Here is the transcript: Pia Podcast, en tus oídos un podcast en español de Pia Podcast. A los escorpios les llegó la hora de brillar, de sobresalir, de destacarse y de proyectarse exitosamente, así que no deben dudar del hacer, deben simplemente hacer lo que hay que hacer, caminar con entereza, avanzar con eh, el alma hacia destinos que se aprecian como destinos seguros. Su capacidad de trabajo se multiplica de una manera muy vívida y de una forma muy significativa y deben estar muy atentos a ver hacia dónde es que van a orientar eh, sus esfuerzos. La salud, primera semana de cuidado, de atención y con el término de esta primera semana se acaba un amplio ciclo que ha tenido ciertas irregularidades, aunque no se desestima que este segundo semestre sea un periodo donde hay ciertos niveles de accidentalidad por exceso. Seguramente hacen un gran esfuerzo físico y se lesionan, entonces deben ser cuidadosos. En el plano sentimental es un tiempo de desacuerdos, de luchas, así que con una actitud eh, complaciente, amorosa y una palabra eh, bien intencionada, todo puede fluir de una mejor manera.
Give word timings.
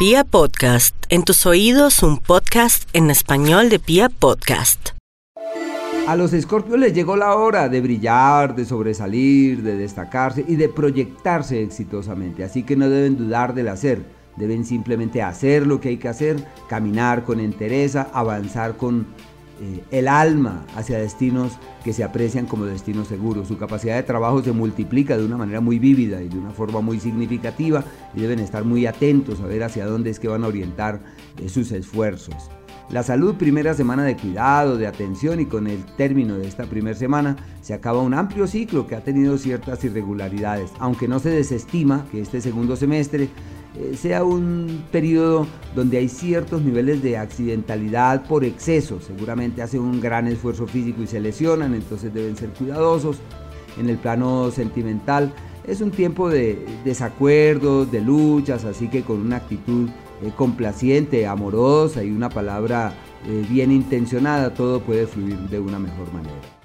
Pia 0.00 0.24
Podcast, 0.24 0.96
en 1.10 1.24
tus 1.24 1.44
oídos 1.44 2.02
un 2.02 2.16
podcast 2.16 2.88
en 2.94 3.10
español 3.10 3.68
de 3.68 3.78
Pia 3.78 4.08
Podcast. 4.08 4.92
A 6.08 6.16
los 6.16 6.32
escorpios 6.32 6.78
les 6.78 6.94
llegó 6.94 7.16
la 7.16 7.34
hora 7.34 7.68
de 7.68 7.82
brillar, 7.82 8.56
de 8.56 8.64
sobresalir, 8.64 9.62
de 9.62 9.76
destacarse 9.76 10.42
y 10.48 10.56
de 10.56 10.70
proyectarse 10.70 11.62
exitosamente, 11.62 12.44
así 12.44 12.62
que 12.62 12.76
no 12.76 12.88
deben 12.88 13.18
dudar 13.18 13.52
del 13.52 13.68
hacer, 13.68 14.02
deben 14.36 14.64
simplemente 14.64 15.20
hacer 15.20 15.66
lo 15.66 15.82
que 15.82 15.90
hay 15.90 15.96
que 15.98 16.08
hacer, 16.08 16.42
caminar 16.66 17.24
con 17.24 17.38
entereza, 17.38 18.08
avanzar 18.14 18.78
con 18.78 19.06
eh, 19.60 19.84
el 19.90 20.08
alma 20.08 20.64
hacia 20.74 20.98
destinos 20.98 21.58
que 21.84 21.92
se 21.92 22.02
aprecian 22.02 22.46
como 22.46 22.64
destinos 22.64 23.08
seguros. 23.08 23.48
Su 23.48 23.58
capacidad 23.58 23.96
de 23.96 24.02
trabajo 24.02 24.42
se 24.42 24.52
multiplica 24.52 25.18
de 25.18 25.24
una 25.24 25.36
manera 25.36 25.60
muy 25.60 25.78
vívida 25.78 26.22
y 26.22 26.28
de 26.28 26.38
una 26.38 26.50
forma 26.50 26.80
muy 26.80 26.98
significativa 26.98 27.84
y 28.14 28.20
deben 28.20 28.38
estar 28.38 28.64
muy 28.64 28.86
atentos 28.86 29.40
a 29.40 29.46
ver 29.46 29.62
hacia 29.62 29.84
dónde 29.84 30.10
es 30.10 30.18
que 30.18 30.28
van 30.28 30.44
a 30.44 30.48
orientar 30.48 31.02
eh, 31.38 31.48
sus 31.48 31.72
esfuerzos. 31.72 32.50
La 32.90 33.04
salud, 33.04 33.36
primera 33.36 33.72
semana 33.74 34.02
de 34.02 34.16
cuidado, 34.16 34.76
de 34.76 34.88
atención 34.88 35.38
y 35.38 35.46
con 35.46 35.68
el 35.68 35.84
término 35.96 36.36
de 36.38 36.48
esta 36.48 36.64
primera 36.64 36.96
semana 36.96 37.36
se 37.60 37.72
acaba 37.72 38.02
un 38.02 38.14
amplio 38.14 38.48
ciclo 38.48 38.88
que 38.88 38.96
ha 38.96 39.04
tenido 39.04 39.38
ciertas 39.38 39.84
irregularidades, 39.84 40.72
aunque 40.80 41.06
no 41.06 41.20
se 41.20 41.30
desestima 41.30 42.04
que 42.10 42.20
este 42.20 42.40
segundo 42.40 42.74
semestre 42.74 43.28
sea 43.94 44.24
un 44.24 44.84
periodo 44.90 45.46
donde 45.74 45.98
hay 45.98 46.08
ciertos 46.08 46.62
niveles 46.62 47.02
de 47.02 47.16
accidentalidad 47.16 48.26
por 48.26 48.44
exceso. 48.44 49.00
Seguramente 49.00 49.62
hacen 49.62 49.80
un 49.80 50.00
gran 50.00 50.26
esfuerzo 50.26 50.66
físico 50.66 51.02
y 51.02 51.06
se 51.06 51.20
lesionan, 51.20 51.74
entonces 51.74 52.12
deben 52.12 52.36
ser 52.36 52.50
cuidadosos. 52.50 53.18
En 53.78 53.88
el 53.88 53.98
plano 53.98 54.50
sentimental 54.50 55.32
es 55.66 55.80
un 55.80 55.90
tiempo 55.90 56.28
de 56.28 56.66
desacuerdos, 56.84 57.90
de 57.92 58.00
luchas, 58.00 58.64
así 58.64 58.88
que 58.88 59.02
con 59.02 59.20
una 59.20 59.36
actitud 59.36 59.88
eh, 60.22 60.32
complaciente, 60.36 61.26
amorosa 61.26 62.02
y 62.02 62.10
una 62.10 62.28
palabra 62.28 62.92
eh, 63.26 63.44
bien 63.48 63.70
intencionada, 63.70 64.52
todo 64.52 64.80
puede 64.80 65.06
fluir 65.06 65.38
de 65.48 65.60
una 65.60 65.78
mejor 65.78 66.12
manera. 66.12 66.59